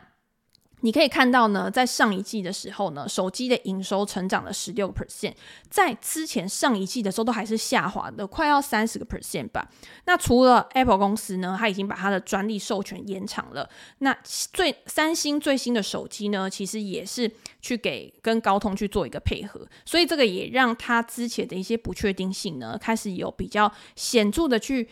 [0.81, 5.33] 你可以看到呢，在上一季的时候呢，手机的营收成长了十六个 percent，
[5.69, 9.67] 在之前上一季的时候都还是下滑的，快要三十个 percent 吧。
[10.05, 13.67] 那除了 Apple 公司呢，它已经把它的专利授权延长了。
[13.99, 14.15] 那
[14.53, 24.87] 最三星最新的手机呢，其实也是去给跟高通去做一个配合，所以这个也让它之前的一些不确定性呢，开始有比较显著的去。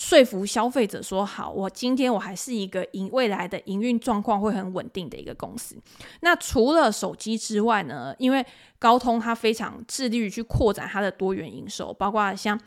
[0.00, 5.76] 说服消费者说好，我今天我还是一个营未来的营运状况会很稳定的一个公司。
[6.22, 8.44] 那除了手机之外呢，因为
[8.78, 12.58] 高通它非常致力于去扩展它的多元营收，包括像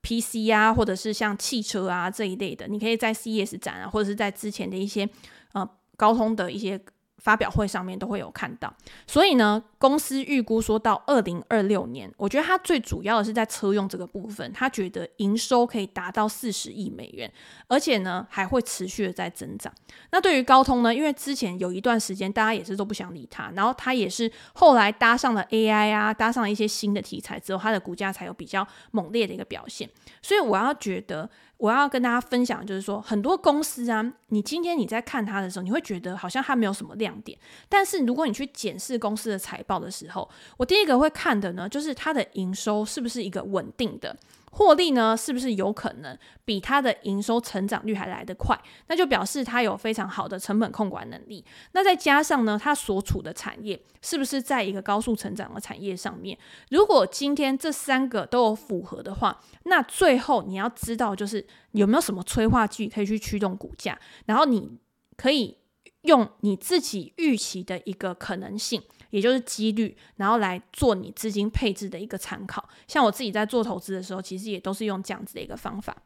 [0.00, 5.06] PC 啊，或者是像汽车啊这一类的，你可以在 CES 展啊，或者是在之前的一些
[5.52, 6.80] 呃高通的一些。
[7.24, 8.72] 发表会上面都会有看到，
[9.06, 17.32] 所以呢，公司预估说到二零二六年，我觉得它最主要的是在车用这个部分，他觉得营收可以达到四十亿美元，
[17.66, 19.72] 而且呢还会持续的在增长。
[20.10, 29.88] 那对于高通呢，因为之前有一段时间大家也是都不想理它，然后它也是后来搭上了 AI 啊，搭上了一些新的题材之后，它的股价才有比较猛烈的一个表现。
[30.20, 31.30] 所以我要觉得。
[31.64, 37.38] 我要跟大家分享，就是说很多公司啊，你今天你在看它的时候，你会觉得好像它没有什么亮点。
[37.70, 44.14] 但是如果你去检视公司的财报的时候，我第一个会看的呢，就是它的营收是不是一个稳定的。
[44.54, 48.58] 获利呢，是不是有可能比它的营收成长率还来得快？
[48.86, 51.44] 那就表示它有非常好的成本控管能力。
[51.72, 56.38] 那再加上呢，它所处的产业是不是在一个高速成长的产业上面？
[56.70, 64.78] 如果今天这三个都有符合的话，那最后你要知道就是有没有什么催化剂可以去驱动股价，然后你
[65.16, 65.58] 可以
[66.02, 68.80] 用你自己预期的一个可能性。
[69.14, 72.68] 也就是几率，然后来做你资金配置的一个参考。
[72.88, 75.96] 像我自己在做投资的时候，其实也都是用这样子的一个方法。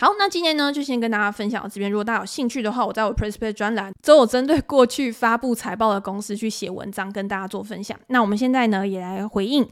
[0.00, 1.88] 好，那今天呢，就先跟大家分享到这边。
[1.88, 7.96] 如果大家有兴趣的话，我在我 p r e s p e c t 专栏都有针对过去发布财报的公司去写文章，跟大家做分享。
[8.08, 9.68] 那我们现在呢，也来回应。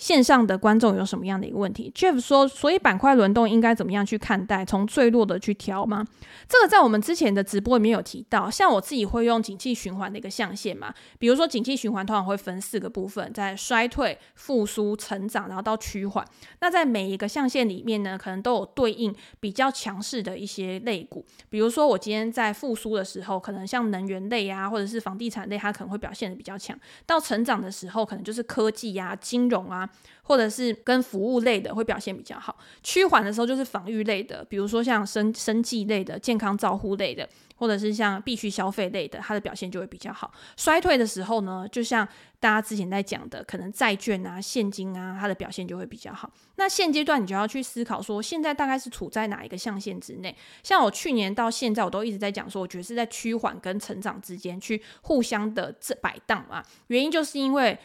[0.00, 4.64] 线上的观众有什么样的一个问题？Jeff 说，所以板块轮动应该怎么样去看待？
[4.64, 6.06] 从最弱的去挑吗？
[6.48, 8.50] 这个在我们之前的直播里面有提到。
[8.50, 16.26] 像我自己会用景气循环的一个象限嘛，比如说景气循环通常会分四个部分，在衰退、复苏、成长，然后到趋缓。
[16.60, 21.22] 那在每一个象限里面呢，可能都有对应比较强势的一些类股。
[21.50, 26.74] 比如说我今天在复苏的时候，可能像能源类啊，或者是房地产类，它可能会表现得比较强。
[27.04, 29.89] 到成长的时候，可能就是科技啊、金融啊。
[30.22, 40.32] 或者是跟服务类的会表现比较好，趋缓的时候就是防御类的，比如说像生生计类的、健康照护类的，或者是像必需消费类的，它的表现就会比较好。
[40.56, 42.06] 衰退的时候呢，就像
[42.38, 46.30] 大家之前在讲的，可能债券啊、现金啊，它的表现就会比较好。
[46.56, 50.36] 那现阶段你就要去思考说，现在大概是处在哪一个象限之内？
[50.62, 56.62] 像我去年到现在，我都一直在讲说，我觉得是在趋缓跟成长之间去互相的这摆荡嘛。
[56.86, 57.76] 原因就是因为。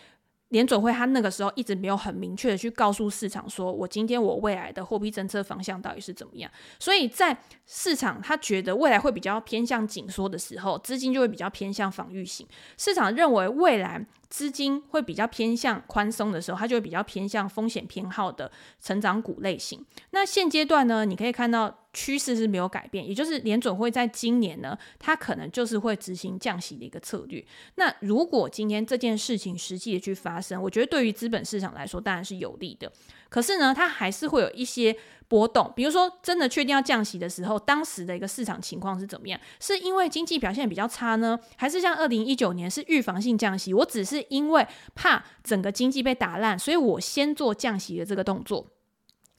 [0.49, 12.47] 联准会他那个时候一直没有很明确的去告诉市场说，我今天我未来的货币政策方向到底是怎么样，所以在市场他觉得未来会比较偏向紧缩的时候，资金就会比较偏向防御型。
[12.77, 19.83] 市场认为未来资金会比较偏向宽松的时候，它就会比较偏向风险偏好的成长股类型。
[20.11, 21.79] 那现阶段呢，你可以看到。
[21.95, 27.43] 趋势是没有改变，也就是联准会在今年呢，它可能就是会执行降息的一个策略。
[27.75, 32.91] 那如果今天这件事情实际的去发生，我觉得对于资本市场来说当然是有利的。
[33.29, 34.95] 可是呢，它还是会有一些
[35.27, 35.71] 波动。
[35.75, 39.39] 比如说，真的确定要降息的时候，当时的一个市场情况是怎么样？
[39.59, 43.73] 是因为经济表现比较差呢，还是像二零一九年是预防性降息？
[43.73, 48.67] 我只是因为怕整个经济被打烂，所以我先做降息的这个动作。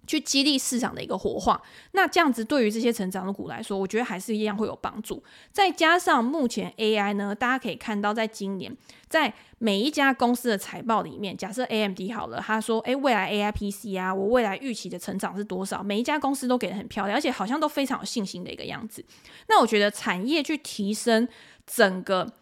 [0.07, 1.61] 去激励市场的一个活化，
[1.93, 5.23] 那这样子对于这些成长的股来说，我觉得还是一样会有帮助。
[5.53, 8.75] 再加上目前 AI 呢，大家可以看到，在今年
[9.09, 19.05] 在每一家公司的财报里面，假设 AMD 好了，他说：“诶，未来 AI PC 啊，我未来预期的成长是多少？”每一家公司都给得很漂亮，而且好像都非常有信心的一个样子。
[19.49, 21.27] 那我觉得产业去提升
[21.67, 22.33] 整个。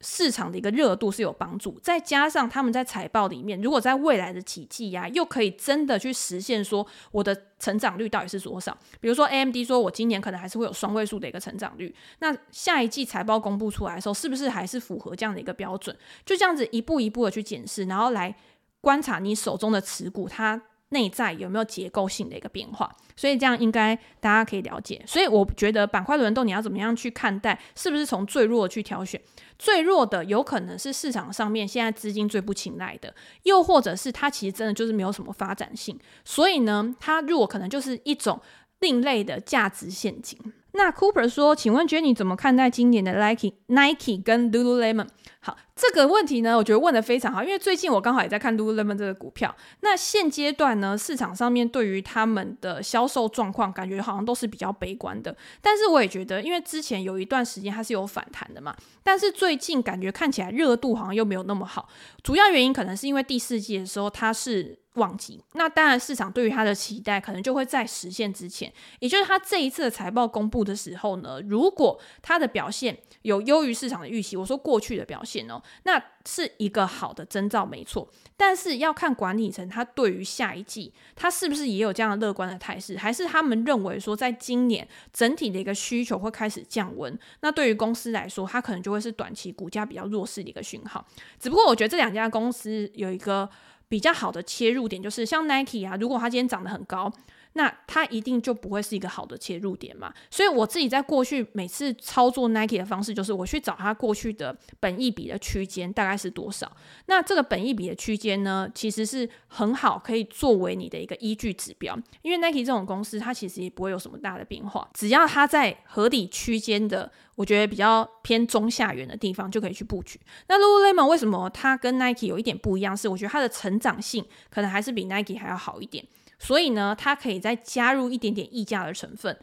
[0.00, 8.76] 市场的一个热度是有帮助，再加上他们在财报里面，如果在未来的几季呀、又可以真的去实现说我的成长率到底是多少？
[9.00, 15.96] 比如说 AMD 说我今年可能还是会有双位数的一个成长率，那下一季财报公布出来的时候，是不是还是符合这样的一个标准？
[16.24, 18.36] 就这样子一步一步的去检视，然后来
[18.80, 20.62] 观察你手中的持股它。
[20.90, 22.90] 内在有没有结构性的一个变化？
[23.16, 25.02] 所以这样应该大家可以了解。
[25.06, 27.58] 所以我觉得板块轮动你要怎么样去看待？
[27.74, 29.20] 是不是从最弱去挑选？
[29.58, 35.98] 最弱的有可能是市场上面现在资金最不青睐的，又或者是它其实真的就是没有什么发展性。
[36.24, 38.40] 所以呢，它弱可能就是一种
[38.78, 40.38] 另类的价值陷阱。
[40.72, 45.08] 那 Cooper 说：“请问 Jenny 怎么看待今年的 Nike、Nike 跟 Lululemon？”
[45.40, 49.54] 好，这个问题呢，我觉得问得非常好，因为最近我刚好也在看 Lululemon 这个股票。
[49.80, 55.34] 那现阶段呢，市场上面对于他们的销售状况，感觉好像都是比较悲观的。
[55.62, 61.88] 但是我也觉得，因为之前有一段时间它是有反弹的嘛，但是最近感觉看起来热度好像又没有那么好。
[62.22, 64.78] 主要原因可能是因为第四季的时候它是。
[64.98, 78.06] 旺季，那当然市场对于它的期待可能就会在实现之前，也就是它这一次的财报公布的时候呢，如果它的表现有优于市场的预期，我说过去的表现哦，那是一个好的征兆，没错。
[78.36, 91.04] 但是要看管理层他对于下一季，他是不是也有这样的乐观的态势，还是他们认为说，在今年整体的一个需求会开始降温，那对于公司来说，它可能就会是短期股价比较弱势的一个讯号。
[91.40, 93.48] 只不过我觉得这两家公司有一个。
[93.88, 97.10] 比较好的切入点就是像 Nike 啊，如果它今天涨得很高，
[97.54, 100.12] 那它一定就不会是一个好的切入点嘛。
[100.30, 106.70] 所以我自己在过去每次操作 Nike 的方式，就是我去找它过去的本益比的区间大概是多少。
[107.06, 117.10] 那这个本益比的区间呢，其实是很好可以作为你的一个依据指标，因为 Nike 这种公司它其实也不会有什么大的变化，只要它在合理区间的。
[117.38, 120.18] 我觉得比较偏中下缘的地方就可以去布局。
[120.48, 122.96] 那 Lululemon 为什么它跟 Nike 有一点不一样？
[122.96, 126.04] 是我觉得它的成长性可能还是比 Nike 还要好一点。
[126.38, 129.38] 所以呢，它可以再加入一点点溢价的成分，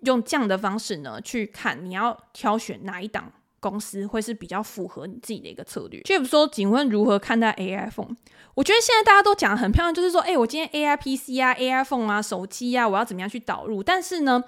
[0.00, 6.00] 用这样的方式呢去看你要挑选哪一档公司会是比较符合你自己的一个策略。
[6.02, 8.16] Jeff 说：“请问如何看待 AI phone？”
[8.54, 13.82] 我觉得现在大家都讲的很漂亮，就是说，哎，我今天 AI PC 啊，AI phone 啊，手机啊，我要怎么样去导入？
[13.82, 14.42] 但是呢，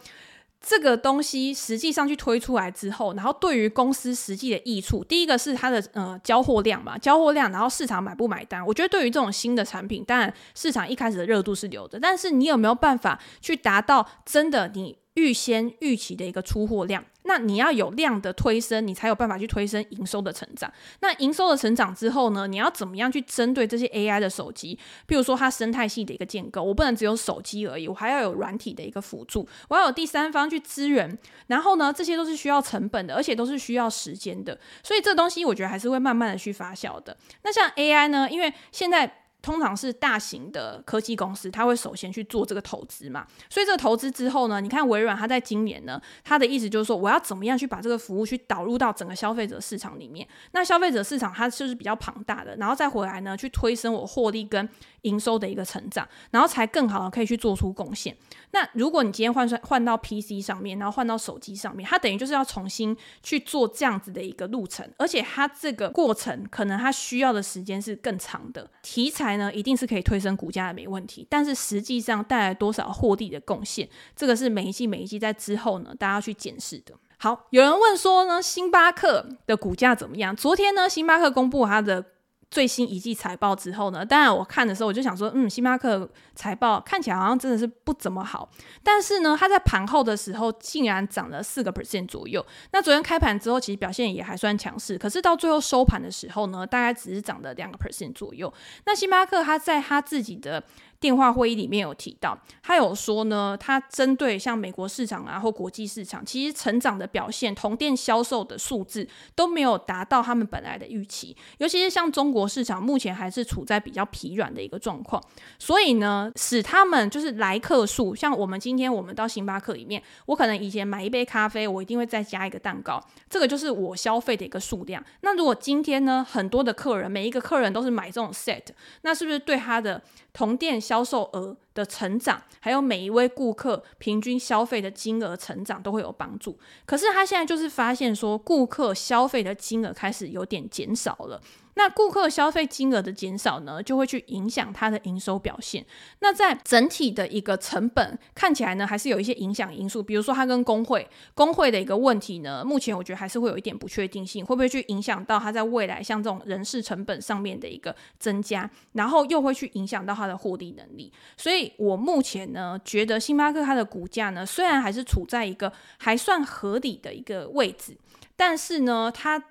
[0.64, 8.64] 这个东西实际上去推出来之后，然后对于公司实际的益处，第一个是它的呃交货量嘛，交货量，然后市场买不买单？
[8.64, 17.04] 我觉得对于这种新的产品，当然市场一开始的热度是有的，但是你有没有办法去达到真的你预先预期的一个出货量？
[17.24, 20.72] 那你要有量的推升，你才有办法去推升营收的成长。
[21.00, 24.78] 那营收的成长之后呢，你要怎么样去针对这些 AI 的手机？
[25.06, 31.16] 比如说它生态系的一个建构，我不能只有手机而已，我还要有软体的一个辅助，我要有第三方去支援。
[31.46, 34.58] 然后呢，这些都是需要成本的，而且都是需要时间的。
[34.82, 37.16] 所以这东西我觉得还是会慢慢的去发酵的。
[37.42, 39.18] 那像 AI 呢，因为现在。
[39.42, 50.26] 通常是大型的科技公司，他会首先去做这个投资嘛，所以这个投资之后呢，你看微软，它在今年呢，它的意思就是说，我要怎么样去把这个服务去导入到整个消费者市场里面。
[50.52, 54.68] 那消费者市场它就是比较庞大的，然后再回来呢，去推升我获利跟
[55.02, 58.16] 营收的一个成长，然后才更好的可以去做出贡献。
[58.52, 68.70] 那如果你今天换算换到 PC 上面，然后换到手机上面，它等于就是要重新去做这样子的一个路程，而且它这个过程可能它需要的时间是更长的。
[68.82, 71.26] 题材呢，一定是可以推升股价的，没问题。
[71.28, 76.94] 但是实际上带来多少获利的贡献，这个是每一季每一季在之后呢，大家去检视的。
[77.18, 80.34] 好，有人问说呢，星巴克的股价怎么样？
[80.34, 82.04] 昨天呢，星巴克公布它的。
[82.52, 88.46] 最新一季财报之后呢，当然我看的时候我就想说，嗯，星巴克财报看起来好像真的是不怎么好，
[88.82, 92.44] 但是呢，它在盘后的时候竟然涨了四个 percent 左右。
[92.72, 98.52] 那昨天开盘之后，其实表现也还算强势，可是到最后收盘的时候呢，大概只是涨了两个 percent 左右。
[98.84, 100.62] 那星巴克它在它自己的
[101.02, 115.20] 电话会议里面有提到，他有说呢，他针对像美国市场啊或国际市场，其实成长的表现，同店销售的数字都没有达到他们本来的预期，尤其是像中国市场，目前还是处在比较疲软的一个状况，
[115.58, 125.02] 所以呢，使他们就是来客数，像我们今天我们到星巴克里面，我可能以前买一杯咖啡，我一定会再加一个蛋糕，这个就是我消费的一个数量。
[125.22, 128.62] 那如果今天呢，很多的客人，每一个客人都是买这种 set，
[129.00, 130.00] 那是不是对他的
[130.32, 136.58] 同店销售额的成长，还有每一位顾客平均消费的金额成长都会有帮助。
[136.86, 141.40] 可是他现在就是发现说，顾客消费的金额开始有点减少了。
[141.74, 145.84] 那顾客消费金额的减少呢，就会去影响它的营收表现。
[146.20, 161.10] 那在整体的一个成本看起来呢，还是有一些影响因素，比如说它跟工会工会的一个问题呢，目前我觉得还是会有一点不确定性，会不会去影响到它在未来像这种人事成本上面的一个增加，然后又会去影响到它的获利能力。
[161.36, 167.96] 所以我目前呢，觉得星巴克它的股价呢，虽然还是处在一个还算合理的一个位置，
[168.36, 169.42] 但是呢，它。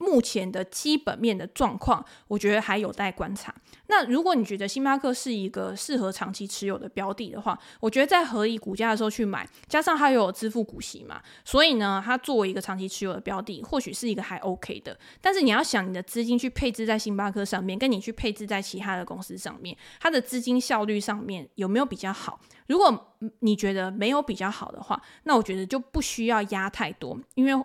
[0.00, 3.54] 目前的基本面的状况，我觉得还有待观察。
[3.86, 14.98] 那如果你觉得星巴克是一个适合长期持有的标的的话，我觉得在合理股价的时候去买，加上它有支付股息嘛，所以呢，它作为一个长期持有的标的，或许是一个还 OK 的。
[15.20, 22.40] 但是你要想你的资金去配置在星巴克上面，跟你去配置在其他的公司上面，它的资金效率上面有没有比较好？
[22.68, 27.64] 如果你觉得没有比较好的话，那我觉得就不需要压太多，因为。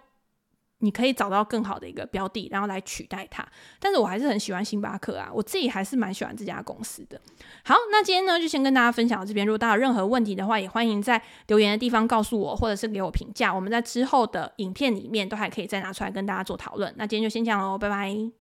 [0.85, 3.43] 你可以找到更好的一个标的，然后来取代它。
[3.79, 7.19] 但是我还是很喜欢星巴克啊，我自己还是蛮喜欢这家公司的。
[7.63, 9.45] 好，那今天呢就先跟大家分享到这边。
[9.45, 13.51] 如果大家有任何问题的话，也欢迎在留言的地方告诉我，或者是给我评价。
[13.51, 16.93] 我们在之后的影片里面都还可以再拿出来跟大家做讨论。
[16.97, 18.31] 那今天就先这样喽，拜拜。